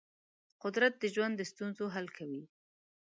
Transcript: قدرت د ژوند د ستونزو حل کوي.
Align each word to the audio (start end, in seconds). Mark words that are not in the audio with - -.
قدرت 0.63 0.93
د 0.99 1.03
ژوند 1.13 1.33
د 1.37 1.41
ستونزو 1.51 1.85
حل 1.95 2.07
کوي. 2.17 2.43